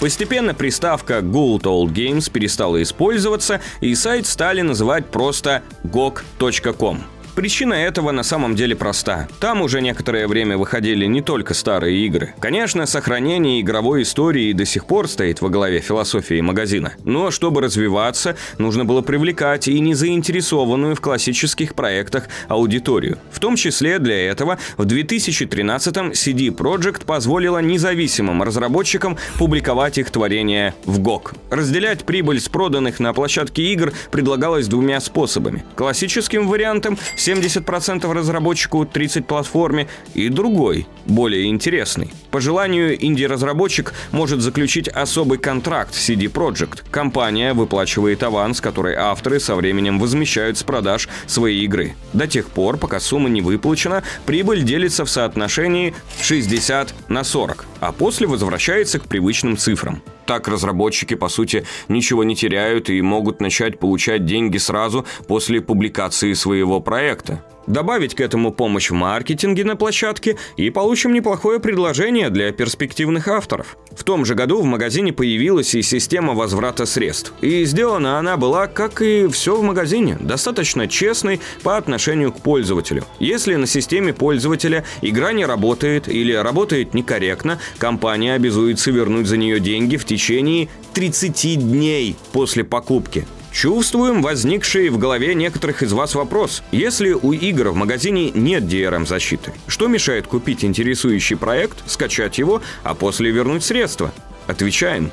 [0.00, 7.00] Постепенно приставка Gold Old Games перестала использоваться, и сайт стали называть просто gog.com.
[7.40, 9.26] Причина этого на самом деле проста.
[9.40, 12.34] Там уже некоторое время выходили не только старые игры.
[12.38, 16.92] Конечно, сохранение игровой истории до сих пор стоит во главе философии магазина.
[17.04, 23.16] Но чтобы развиваться, нужно было привлекать и незаинтересованную в классических проектах аудиторию.
[23.32, 30.74] В том числе для этого в 2013-м CD Projekt позволила независимым разработчикам публиковать их творения
[30.84, 31.34] в GOG.
[31.48, 35.64] Разделять прибыль с проданных на площадке игр предлагалось двумя способами.
[35.74, 36.98] Классическим вариантом
[37.30, 42.12] 70% разработчику, 30 платформе и другой, более интересный.
[42.30, 46.82] По желанию инди-разработчик может заключить особый контракт CD Projekt.
[46.90, 51.94] Компания выплачивает аванс, который авторы со временем возмещают с продаж своей игры.
[52.12, 57.92] До тех пор, пока сумма не выплачена, прибыль делится в соотношении 60 на 40, а
[57.92, 60.02] после возвращается к привычным цифрам.
[60.30, 66.34] Так разработчики, по сути, ничего не теряют и могут начать получать деньги сразу после публикации
[66.34, 67.44] своего проекта.
[67.70, 73.76] Добавить к этому помощь в маркетинге на площадке и получим неплохое предложение для перспективных авторов.
[73.92, 77.32] В том же году в магазине появилась и система возврата средств.
[77.40, 83.04] И сделана она была, как и все в магазине, достаточно честной по отношению к пользователю.
[83.20, 89.60] Если на системе пользователя игра не работает или работает некорректно, компания обязуется вернуть за нее
[89.60, 93.28] деньги в течение 30 дней после покупки.
[93.52, 96.62] Чувствуем возникший в голове некоторых из вас вопрос.
[96.70, 102.94] Если у игр в магазине нет DRM-защиты, что мешает купить интересующий проект, скачать его, а
[102.94, 104.12] после вернуть средства?
[104.46, 105.10] Отвечаем.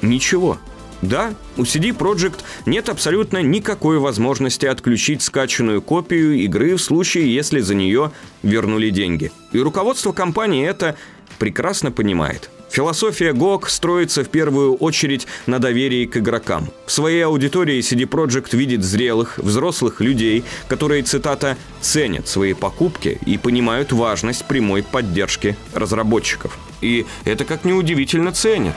[0.00, 0.58] Ничего.
[1.02, 7.58] Да, у CD Projekt нет абсолютно никакой возможности отключить скачанную копию игры в случае, если
[7.58, 8.12] за нее
[8.44, 9.32] вернули деньги.
[9.50, 10.94] И руководство компании это
[11.40, 12.50] прекрасно понимает.
[12.72, 16.70] Философия GOG строится в первую очередь на доверии к игрокам.
[16.86, 23.36] В своей аудитории CD Projekt видит зрелых, взрослых людей, которые, цитата, «ценят свои покупки и
[23.36, 26.58] понимают важность прямой поддержки разработчиков».
[26.80, 28.74] И это, как неудивительно, ценят.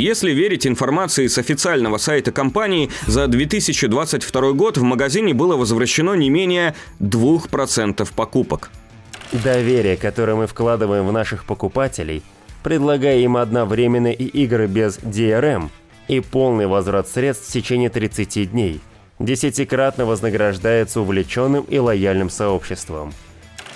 [0.00, 6.30] Если верить информации с официального сайта компании, за 2022 год в магазине было возвращено не
[6.30, 8.70] менее 2% покупок.
[9.30, 12.22] Доверие, которое мы вкладываем в наших покупателей,
[12.62, 15.68] предлагая им одновременно и игры без DRM,
[16.08, 18.80] и полный возврат средств в течение 30 дней,
[19.18, 23.12] десятикратно вознаграждается увлеченным и лояльным сообществом.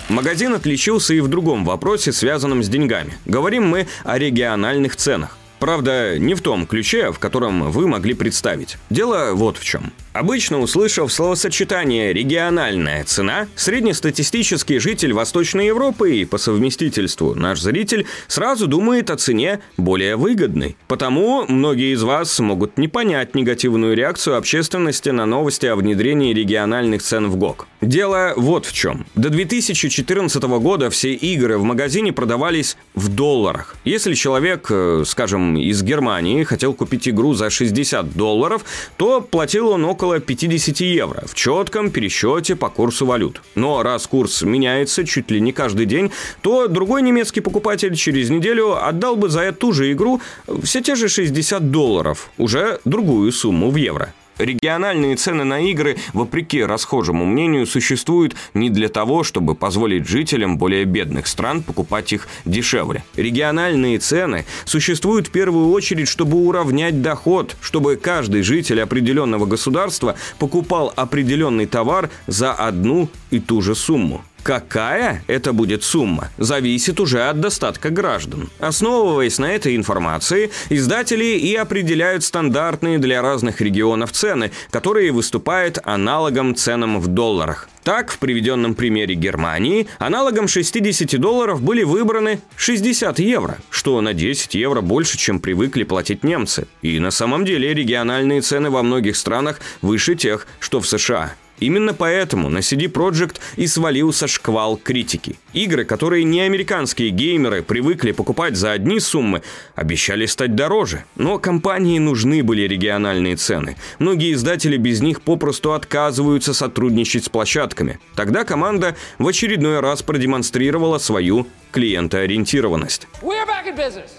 [0.09, 3.13] Магазин отличился и в другом вопросе, связанном с деньгами.
[3.25, 5.37] Говорим мы о региональных ценах.
[5.65, 8.77] Правда, не в том ключе, в котором вы могли представить.
[8.91, 9.91] Дело вот в чем.
[10.15, 18.67] Обычно, услышав словосочетание «региональная цена», среднестатистический житель Восточной Европы и по совместительству наш зритель сразу
[18.67, 20.77] думает о цене более выгодной.
[20.87, 27.01] Потому многие из вас могут не понять негативную реакцию общественности на новости о внедрении региональных
[27.01, 27.67] цен в ГОК.
[27.81, 29.05] Дело вот в чем.
[29.15, 33.75] До 2014 года все игры в магазине продавались в долларах.
[33.83, 38.63] Если человек, э, скажем, из Германии хотел купить игру за 60 долларов,
[38.95, 43.41] то платил он около около 50 евро в четком пересчете по курсу валют.
[43.55, 48.75] Но раз курс меняется чуть ли не каждый день, то другой немецкий покупатель через неделю
[48.87, 50.21] отдал бы за эту же игру
[50.63, 54.13] все те же 60 долларов, уже другую сумму в евро.
[54.37, 60.83] Региональные цены на игры, вопреки расхожему мнению, существуют не для того, чтобы позволить жителям более
[60.85, 63.03] бедных стран покупать их дешевле.
[63.15, 70.91] Региональные цены существуют в первую очередь, чтобы уравнять доход, чтобы каждый житель определенного государства покупал
[70.95, 74.23] определенный товар за одну и ту же сумму.
[74.45, 78.51] Какая это будет сумма, зависит уже от достатка граждан.
[78.59, 86.53] Основываясь на этой информации, издатели и определяют стандартные для разных регионов цены, которые выступают аналогом
[86.53, 87.67] ценам в долларах.
[87.83, 94.53] Так, в приведенном примере Германии, аналогом 60 долларов были выбраны 60 евро, что на 10
[94.53, 96.67] евро больше, чем привыкли платить немцы.
[96.83, 101.33] И на самом деле региональные цены во многих странах выше тех, что в США.
[101.59, 105.37] Именно поэтому на CD Projekt и свалился шквал критики.
[105.53, 109.41] Игры, которые не американские геймеры привыкли покупать за одни суммы,
[109.75, 111.05] обещали стать дороже.
[111.15, 113.77] Но компании нужны были региональные цены.
[113.99, 117.99] Многие издатели без них попросту отказываются сотрудничать с площадками.
[118.15, 123.07] Тогда команда в очередной раз продемонстрировала свою клиентоориентированность.
[123.21, 124.11] We're back in business.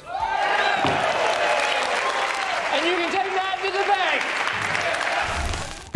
[2.75, 4.23] And you can take that to the bank.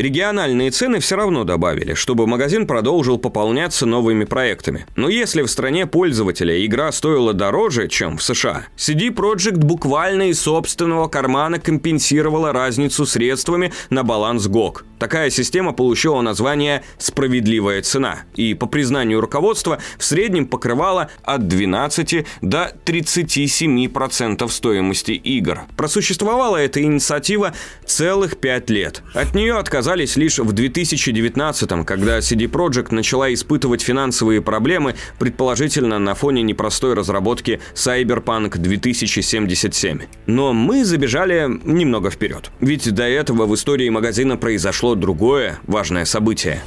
[0.01, 4.87] Региональные цены все равно добавили, чтобы магазин продолжил пополняться новыми проектами.
[4.97, 10.41] Но если в стране пользователя игра стоила дороже, чем в США, CD Projekt буквально из
[10.41, 14.85] собственного кармана компенсировала разницу средствами на баланс GOG.
[14.99, 22.27] Такая система получила название «справедливая цена» и, по признанию руководства, в среднем покрывала от 12
[22.41, 25.61] до 37% стоимости игр.
[25.77, 27.53] Просуществовала эта инициатива
[27.87, 29.03] целых пять лет.
[29.15, 36.15] От нее отказались лишь в 2019 когда CD Projekt начала испытывать финансовые проблемы, предположительно на
[36.15, 40.01] фоне непростой разработки Cyberpunk 2077.
[40.27, 42.51] Но мы забежали немного вперед.
[42.61, 46.63] Ведь до этого в истории магазина произошло другое важное событие.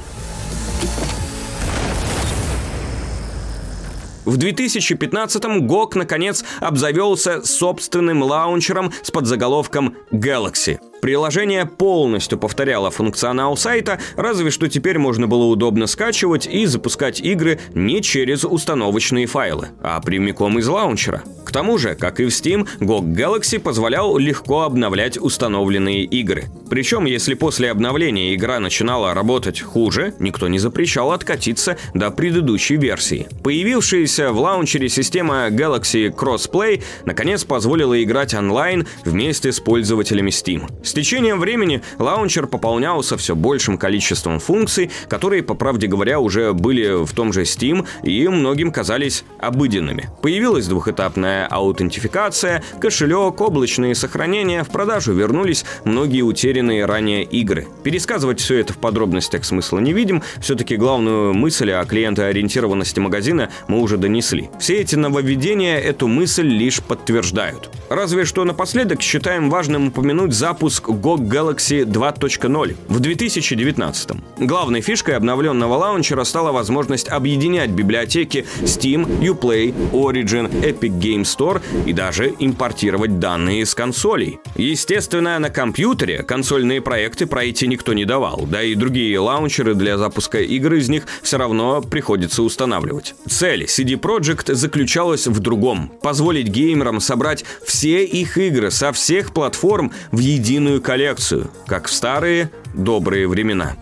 [4.24, 10.78] В 2015-м GOG, наконец, обзавелся собственным лаунчером с подзаголовком Galaxy.
[11.04, 17.60] Приложение полностью повторяло функционал сайта, разве что теперь можно было удобно скачивать и запускать игры
[17.74, 21.22] не через установочные файлы, а прямиком из лаунчера.
[21.44, 26.44] К тому же, как и в Steam, GOG Galaxy позволял легко обновлять установленные игры.
[26.70, 33.28] Причем, если после обновления игра начинала работать хуже, никто не запрещал откатиться до предыдущей версии.
[33.42, 40.62] Появившаяся в лаунчере система Galaxy Crossplay наконец позволила играть онлайн вместе с пользователями Steam.
[40.94, 47.12] Течением времени лаунчер пополнялся все большим количеством функций, которые, по правде говоря, уже были в
[47.12, 50.08] том же Steam и многим казались обыденными.
[50.22, 57.66] Появилась двухэтапная аутентификация, кошелек, облачные сохранения, в продажу вернулись многие утерянные ранее игры.
[57.82, 63.80] Пересказывать все это в подробностях смысла не видим, все-таки главную мысль о клиентоориентированности магазина мы
[63.80, 64.48] уже донесли.
[64.60, 67.68] Все эти нововведения эту мысль лишь подтверждают.
[67.90, 74.10] Разве что напоследок считаем важным упомянуть запуск GOG Galaxy 2.0 в 2019.
[74.38, 81.92] Главной фишкой обновленного лаунчера стала возможность объединять библиотеки Steam, Uplay, Origin, Epic Game Store и
[81.92, 84.38] даже импортировать данные из консолей.
[84.56, 90.40] Естественно, на компьютере консольные проекты пройти никто не давал, да и другие лаунчеры для запуска
[90.40, 93.14] игр из них все равно приходится устанавливать.
[93.28, 99.92] Цель CD Projekt заключалась в другом– позволить геймерам собрать все их игры со всех платформ
[100.10, 100.20] в
[100.64, 103.76] единую коллекцию, как в старые добрые времена.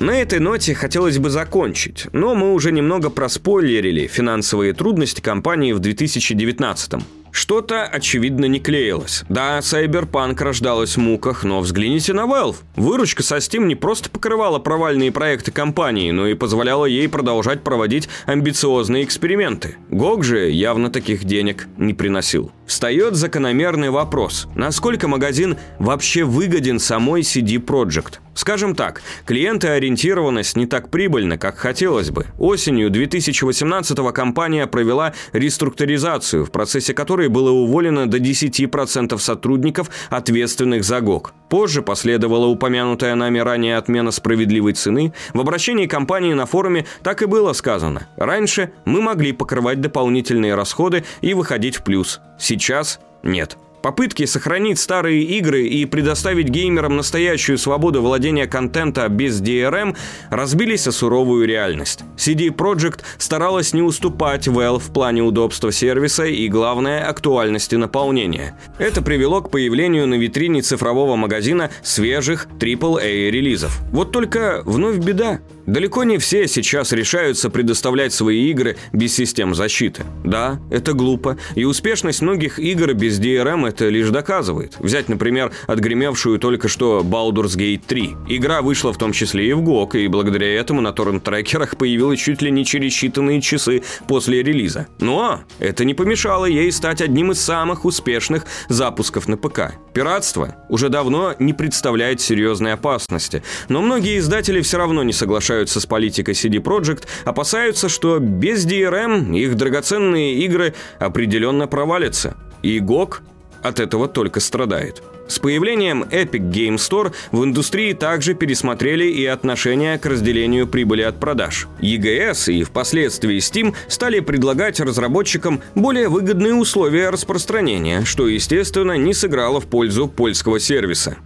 [0.00, 5.78] На этой ноте хотелось бы закончить, но мы уже немного проспойлерили финансовые трудности компании в
[5.78, 7.19] 2019 -м.
[7.32, 9.24] Что-то, очевидно, не клеилось.
[9.28, 12.56] Да, Cyberpunk рождалась в муках, но взгляните на Valve.
[12.76, 18.08] Выручка со Steam не просто покрывала провальные проекты компании, но и позволяла ей продолжать проводить
[18.26, 19.76] амбициозные эксперименты.
[19.90, 22.52] GOG же явно таких денег не приносил.
[22.66, 28.18] Встает закономерный вопрос, насколько магазин вообще выгоден самой CD Projekt?
[28.34, 32.26] Скажем так, клиентоориентированность не так прибыльна, как хотелось бы.
[32.38, 41.00] Осенью 2018 компания провела реструктуризацию, в процессе которой было уволено до 10% сотрудников, ответственных за
[41.00, 41.34] ГОК.
[41.48, 45.12] Позже последовала упомянутая нами ранее отмена справедливой цены.
[45.34, 48.08] В обращении компании на форуме так и было сказано.
[48.16, 52.20] Раньше мы могли покрывать дополнительные расходы и выходить в плюс.
[52.38, 53.56] Сейчас нет.
[53.82, 59.96] Попытки сохранить старые игры и предоставить геймерам настоящую свободу владения контента без DRM
[60.30, 62.00] разбились о суровую реальность.
[62.16, 68.58] CD Projekt старалась не уступать Valve в плане удобства сервиса и, главное, актуальности наполнения.
[68.78, 73.80] Это привело к появлению на витрине цифрового магазина свежих AAA-релизов.
[73.92, 75.40] Вот только вновь беда.
[75.70, 80.02] Далеко не все сейчас решаются предоставлять свои игры без систем защиты.
[80.24, 84.74] Да, это глупо, и успешность многих игр без DRM это лишь доказывает.
[84.80, 88.16] Взять, например, отгремевшую только что Baldur's Gate 3.
[88.30, 92.42] Игра вышла в том числе и в GOG, и благодаря этому на торрент-трекерах появилась чуть
[92.42, 94.88] ли не через считанные часы после релиза.
[94.98, 99.74] Но это не помешало ей стать одним из самых успешных запусков на ПК.
[99.94, 105.84] Пиратство уже давно не представляет серьезной опасности, но многие издатели все равно не соглашаются с
[105.84, 112.36] политикой CD Projekt, опасаются, что без DRM их драгоценные игры определенно провалятся.
[112.62, 113.16] И GOG
[113.62, 115.02] от этого только страдает.
[115.30, 121.20] С появлением Epic Game Store в индустрии также пересмотрели и отношение к разделению прибыли от
[121.20, 121.68] продаж.
[121.80, 129.60] EGS и впоследствии Steam стали предлагать разработчикам более выгодные условия распространения, что, естественно, не сыграло
[129.60, 131.16] в пользу польского сервиса.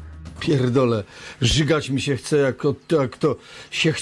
[0.46, 1.04] Pierdolę,
[1.40, 3.36] żygać mi się chce jak to, jak to
[3.70, 4.00] się ch...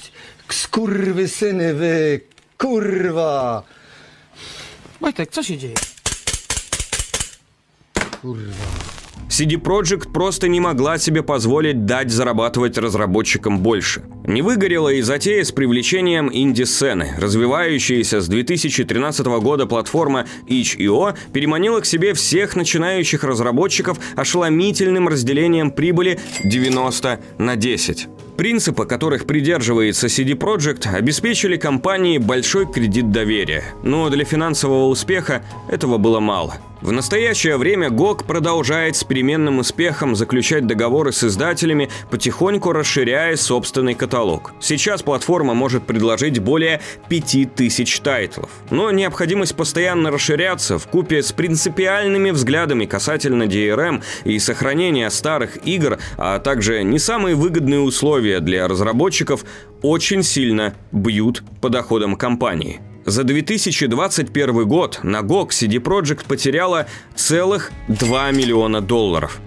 [0.50, 2.20] Skurwysyny wy,
[2.58, 3.62] kurwa!
[5.00, 5.74] Wojtek, co się dzieje?
[8.22, 9.01] Kurwa.
[9.32, 14.02] CD Projekt просто не могла себе позволить дать зарабатывать разработчикам больше.
[14.26, 17.14] Не выгорела и затея с привлечением инди-сцены.
[17.16, 26.20] Развивающаяся с 2013 года платформа itch.io переманила к себе всех начинающих разработчиков ошеломительным разделением прибыли
[26.44, 28.08] 90 на 10.
[28.36, 33.62] Принципы, которых придерживается CD Projekt, обеспечили компании большой кредит доверия.
[33.82, 36.54] Но для финансового успеха этого было мало.
[36.82, 43.94] В настоящее время GOG продолжает с переменным успехом заключать договоры с издателями, потихоньку расширяя собственный
[43.94, 44.52] каталог.
[44.58, 48.50] Сейчас платформа может предложить более 5000 тайтлов.
[48.70, 56.00] Но необходимость постоянно расширяться в купе с принципиальными взглядами касательно DRM и сохранения старых игр,
[56.16, 59.44] а также не самые выгодные условия для разработчиков,
[59.82, 62.80] очень сильно бьют по доходам компании.
[63.04, 69.40] За 2021 год на GOG CD Projekt потеряла целых 2 миллиона долларов.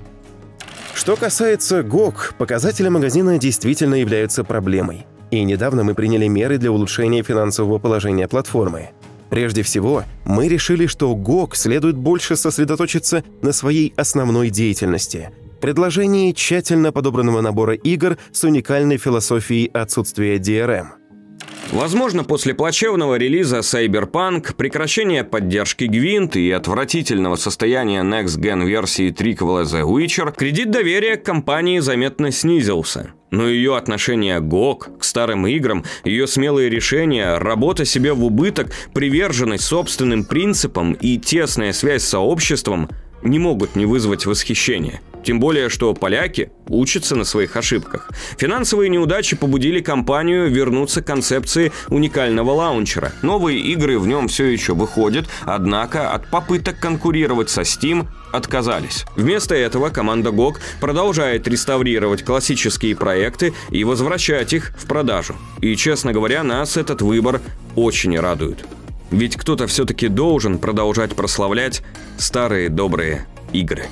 [0.94, 5.06] Что касается GOG, показатели магазина действительно являются проблемой.
[5.32, 8.90] И недавно мы приняли меры для улучшения финансового положения платформы.
[9.30, 15.32] Прежде всего, мы решили, что GOG следует больше сосредоточиться на своей основной деятельности–
[15.66, 20.90] предложении тщательно подобранного набора игр с уникальной философией отсутствия DRM–
[21.72, 29.64] Возможно, после плачевного релиза Cyberpunk, прекращения поддержки Gwent и отвратительного состояния Next Gen версии триквела
[29.64, 33.14] The Witcher, кредит доверия к компании заметно снизился.
[33.32, 38.68] Но ее отношение к GOG, к старым играм, ее смелые решения, работа себе в убыток,
[38.94, 42.90] приверженность собственным принципам и тесная связь с сообществом
[43.26, 45.02] не могут не вызвать восхищения.
[45.26, 48.12] Тем более, что поляки учатся на своих ошибках.
[48.38, 53.12] Финансовые неудачи побудили компанию вернуться к концепции уникального лаунчера.
[53.24, 59.06] Новые игры в нем все еще выходят, однако от попыток конкурировать со Steam отказались.
[59.16, 65.36] Вместо этого команда GOG продолжает реставрировать классические проекты и возвращать их в продажу.
[65.60, 67.42] И, честно говоря, нас этот выбор
[67.76, 68.64] очень радует.
[69.12, 71.84] Ведь кто-то все-таки должен продолжать прославлять
[72.18, 73.88] старые добрые игры.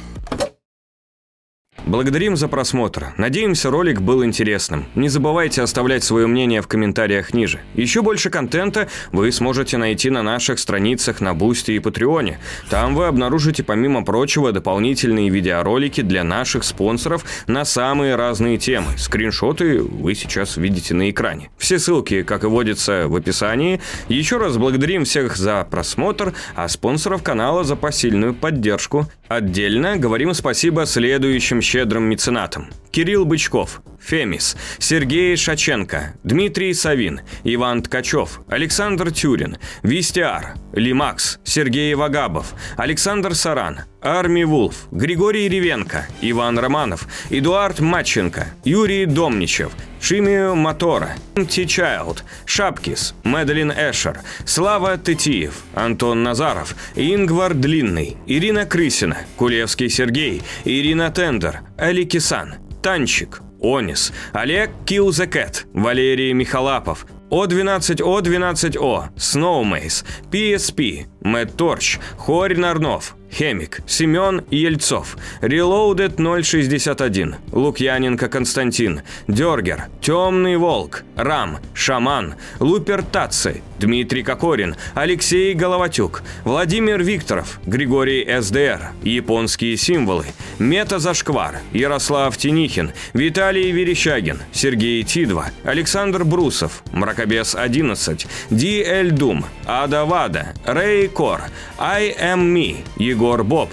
[1.85, 3.13] Благодарим за просмотр.
[3.17, 4.85] Надеемся, ролик был интересным.
[4.95, 7.59] Не забывайте оставлять свое мнение в комментариях ниже.
[7.75, 12.39] Еще больше контента вы сможете найти на наших страницах на Бусти и Патреоне.
[12.69, 18.97] Там вы обнаружите, помимо прочего, дополнительные видеоролики для наших спонсоров на самые разные темы.
[18.97, 21.49] Скриншоты вы сейчас видите на экране.
[21.57, 23.81] Все ссылки, как и водится, в описании.
[24.07, 29.05] Еще раз благодарим всех за просмотр, а спонсоров канала за посильную поддержку.
[29.27, 32.69] Отдельно говорим спасибо следующим щедрым меценатам.
[32.91, 42.53] Кирилл Бычков, Фемис, Сергей Шаченко, Дмитрий Савин, Иван Ткачев, Александр Тюрин, Вистиар, Лимакс, Сергей Вагабов,
[42.77, 49.71] Александр Саран, Арми Вулф, Григорий Ревенко, Иван Романов, Эдуард Матченко, Юрий Домничев,
[50.03, 51.15] Шимию Мотора,
[51.49, 60.43] Ти Чайлд, Шапкис, Медлин Эшер, Слава Тетиев, Антон Назаров, Ингвар Длинный, Ирина Крысина, Кулевский Сергей,
[60.65, 71.99] Ирина Тендер, Али Кисан, Танчик, Онис, Олег Килзекет, Валерий Михалапов, О12О12О, Сноумейс, PSP, Мэтт Торч,
[72.17, 83.03] Хорь Нарнов, Хемик, Семен Ельцов, Reloaded 061, Лукьяненко Константин, Дергер, Темный Волк, Рам, Шаман, Лупер
[83.03, 90.25] Татцы, Дмитрий Кокорин, Алексей Головатюк, Владимир Викторов, Григорий СДР, Японские символы,
[90.59, 99.45] Мета Зашквар, Ярослав Тинихин, Виталий Верещагин, Сергей Тидва, Александр Брусов, Мракобес 11, Ди Эль Дум,
[99.65, 101.41] Ада Вада, Рэй Кор,
[101.77, 102.77] I Am Me,
[103.23, 103.69] Егор Боб,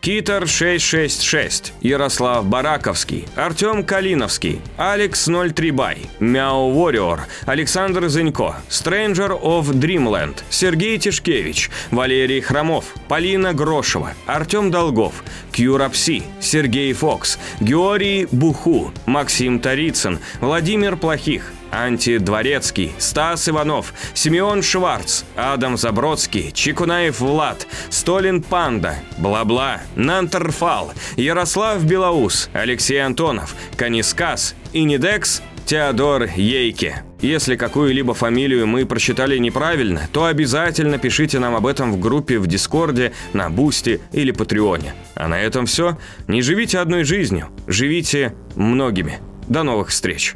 [0.00, 9.72] Китер 666, Ярослав Бараковский, Артем Калиновский, Алекс 03 Бай, Мяу Warrior, Александр Зынько, Stranger of
[9.72, 19.58] Dreamland, Сергей Тишкевич, Валерий Хромов, Полина Грошева, Артем Долгов, Кьюрапси, Сергей Фокс, Георгий Буху, Максим
[19.58, 29.80] Тарицын, Владимир Плохих, Антидворецкий, Стас Иванов, Симеон Шварц, Адам Забродский, Чекунаев Влад, Столин Панда, Бла-Бла,
[29.96, 37.02] Нантерфал, Ярослав Белоус, Алексей Антонов, Канискас, Инидекс, Теодор Ейке.
[37.20, 42.46] Если какую-либо фамилию мы прочитали неправильно, то обязательно пишите нам об этом в группе в
[42.46, 44.92] Дискорде, на Бусти или Патреоне.
[45.14, 45.96] А на этом все.
[46.26, 49.20] Не живите одной жизнью, живите многими.
[49.48, 50.34] До новых встреч!